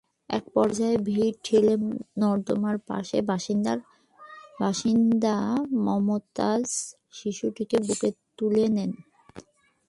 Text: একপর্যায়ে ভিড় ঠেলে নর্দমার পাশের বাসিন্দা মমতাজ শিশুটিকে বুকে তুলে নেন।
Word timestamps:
একপর্যায়ে 0.29 0.97
ভিড় 1.07 1.31
ঠেলে 1.45 1.73
নর্দমার 2.21 2.77
পাশের 2.87 3.23
বাসিন্দা 4.61 5.35
মমতাজ 5.85 6.65
শিশুটিকে 7.17 7.77
বুকে 7.87 8.09
তুলে 8.37 8.65
নেন। 8.75 8.91